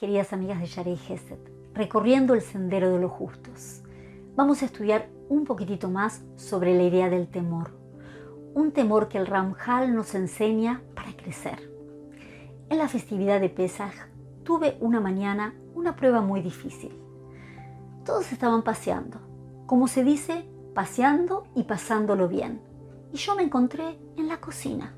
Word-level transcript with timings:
queridas 0.00 0.32
amigas 0.32 0.58
de 0.60 0.66
Yarei 0.66 0.96
Gesed, 0.96 1.38
recorriendo 1.74 2.32
el 2.32 2.40
sendero 2.40 2.90
de 2.90 2.98
los 2.98 3.12
justos. 3.12 3.82
Vamos 4.34 4.62
a 4.62 4.64
estudiar 4.64 5.10
un 5.28 5.44
poquitito 5.44 5.90
más 5.90 6.22
sobre 6.36 6.74
la 6.74 6.84
idea 6.84 7.10
del 7.10 7.28
temor. 7.28 7.78
Un 8.54 8.72
temor 8.72 9.08
que 9.08 9.18
el 9.18 9.26
Ramjal 9.26 9.94
nos 9.94 10.14
enseña 10.14 10.82
para 10.94 11.14
crecer. 11.14 11.70
En 12.70 12.78
la 12.78 12.88
festividad 12.88 13.42
de 13.42 13.50
Pesach 13.50 13.92
tuve 14.42 14.78
una 14.80 15.00
mañana 15.00 15.54
una 15.74 15.96
prueba 15.96 16.22
muy 16.22 16.40
difícil. 16.40 16.98
Todos 18.06 18.32
estaban 18.32 18.62
paseando, 18.62 19.18
como 19.66 19.86
se 19.86 20.02
dice, 20.02 20.48
paseando 20.74 21.44
y 21.54 21.64
pasándolo 21.64 22.26
bien. 22.26 22.62
Y 23.12 23.18
yo 23.18 23.36
me 23.36 23.42
encontré 23.42 23.98
en 24.16 24.28
la 24.28 24.40
cocina, 24.40 24.94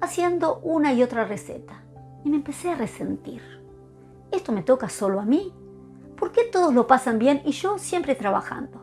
haciendo 0.00 0.58
una 0.64 0.92
y 0.94 1.04
otra 1.04 1.26
receta. 1.26 1.84
Y 2.24 2.30
me 2.30 2.36
empecé 2.36 2.70
a 2.70 2.74
resentir. 2.74 3.59
¿Esto 4.32 4.52
me 4.52 4.62
toca 4.62 4.88
solo 4.88 5.20
a 5.20 5.24
mí? 5.24 5.52
¿Por 6.16 6.30
qué 6.32 6.44
todos 6.44 6.72
lo 6.72 6.86
pasan 6.86 7.18
bien 7.18 7.42
y 7.44 7.52
yo 7.52 7.78
siempre 7.78 8.14
trabajando? 8.14 8.80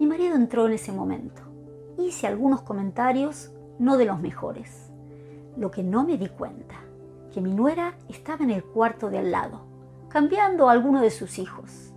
Mi 0.00 0.06
marido 0.06 0.34
entró 0.34 0.66
en 0.66 0.72
ese 0.72 0.92
momento. 0.92 1.42
Hice 1.98 2.26
algunos 2.26 2.62
comentarios 2.62 3.52
no 3.78 3.96
de 3.96 4.04
los 4.04 4.20
mejores. 4.20 4.90
Lo 5.56 5.70
que 5.70 5.82
no 5.82 6.04
me 6.04 6.16
di 6.16 6.28
cuenta 6.28 6.74
que 7.32 7.40
mi 7.40 7.52
nuera 7.52 7.96
estaba 8.08 8.44
en 8.44 8.50
el 8.50 8.64
cuarto 8.64 9.10
de 9.10 9.18
al 9.18 9.30
lado, 9.30 9.60
cambiando 10.08 10.68
a 10.68 10.72
alguno 10.72 11.02
de 11.02 11.10
sus 11.10 11.38
hijos. 11.38 11.92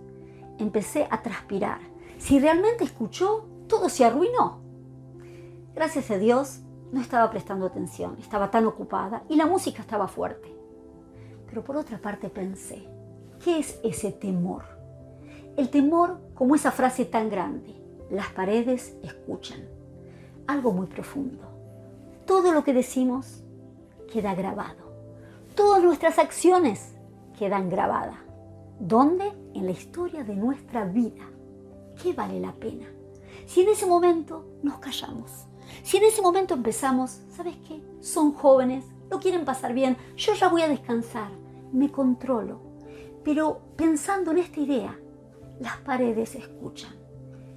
Empecé 0.58 1.08
a 1.10 1.22
transpirar. 1.22 1.80
Si 2.18 2.38
realmente 2.38 2.84
escuchó, 2.84 3.48
todo 3.66 3.88
se 3.88 4.04
arruinó. 4.04 4.60
Gracias 5.74 6.10
a 6.10 6.18
Dios, 6.18 6.60
no 6.92 7.00
estaba 7.00 7.30
prestando 7.30 7.66
atención, 7.66 8.16
estaba 8.20 8.50
tan 8.50 8.66
ocupada 8.66 9.24
y 9.28 9.36
la 9.36 9.46
música 9.46 9.80
estaba 9.80 10.06
fuerte. 10.06 10.61
Pero 11.52 11.64
por 11.64 11.76
otra 11.76 11.98
parte 11.98 12.30
pensé, 12.30 12.82
¿qué 13.44 13.58
es 13.58 13.78
ese 13.84 14.10
temor? 14.10 14.64
El 15.58 15.68
temor 15.68 16.18
como 16.32 16.54
esa 16.54 16.72
frase 16.72 17.04
tan 17.04 17.28
grande, 17.28 17.74
las 18.10 18.30
paredes 18.30 18.96
escuchan. 19.02 19.68
Algo 20.46 20.72
muy 20.72 20.86
profundo. 20.86 21.42
Todo 22.24 22.54
lo 22.54 22.64
que 22.64 22.72
decimos 22.72 23.44
queda 24.10 24.34
grabado. 24.34 24.94
Todas 25.54 25.82
nuestras 25.82 26.18
acciones 26.18 26.94
quedan 27.38 27.68
grabadas. 27.68 28.16
¿Dónde? 28.80 29.30
En 29.52 29.66
la 29.66 29.72
historia 29.72 30.24
de 30.24 30.34
nuestra 30.34 30.86
vida. 30.86 31.28
¿Qué 32.02 32.14
vale 32.14 32.40
la 32.40 32.52
pena? 32.52 32.86
Si 33.44 33.60
en 33.60 33.68
ese 33.68 33.84
momento 33.84 34.46
nos 34.62 34.78
callamos, 34.78 35.30
si 35.82 35.98
en 35.98 36.04
ese 36.04 36.22
momento 36.22 36.54
empezamos, 36.54 37.20
¿sabes 37.36 37.56
qué? 37.68 37.82
Son 38.00 38.32
jóvenes, 38.32 38.86
lo 39.10 39.20
quieren 39.20 39.44
pasar 39.44 39.74
bien, 39.74 39.98
yo 40.16 40.32
ya 40.32 40.48
voy 40.48 40.62
a 40.62 40.68
descansar, 40.68 41.41
me 41.72 41.90
controlo. 41.90 42.60
Pero 43.24 43.60
pensando 43.76 44.30
en 44.30 44.38
esta 44.38 44.60
idea, 44.60 44.98
las 45.60 45.76
paredes 45.78 46.34
escuchan. 46.34 46.92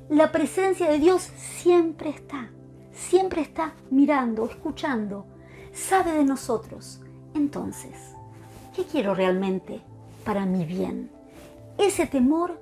La 0.09 0.31
presencia 0.31 0.89
de 0.89 0.99
Dios 0.99 1.21
siempre 1.21 2.09
está, 2.09 2.49
siempre 2.91 3.41
está 3.41 3.73
mirando, 3.89 4.45
escuchando, 4.45 5.25
sabe 5.73 6.11
de 6.11 6.23
nosotros, 6.23 7.01
entonces, 7.33 8.13
¿qué 8.75 8.83
quiero 8.83 9.15
realmente 9.15 9.81
para 10.23 10.45
mi 10.45 10.63
bien? 10.63 11.09
Ese 11.77 12.05
temor 12.05 12.61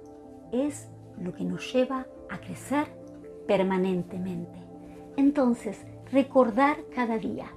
es 0.51 0.87
lo 1.19 1.33
que 1.33 1.43
nos 1.43 1.71
lleva 1.73 2.07
a 2.29 2.39
crecer 2.39 2.87
permanentemente. 3.47 4.57
Entonces, 5.17 5.77
recordar 6.11 6.77
cada 6.95 7.17
día, 7.17 7.51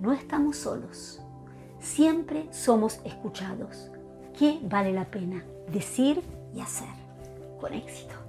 no 0.00 0.12
estamos 0.12 0.56
solos, 0.56 1.22
siempre 1.80 2.46
somos 2.52 3.00
escuchados. 3.04 3.90
¿Qué 4.38 4.58
vale 4.62 4.92
la 4.92 5.04
pena 5.04 5.44
decir 5.72 6.22
y 6.54 6.60
hacer 6.60 6.88
con 7.60 7.74
éxito? 7.74 8.27